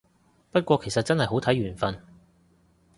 [0.51, 2.01] 不過其實真係好睇緣份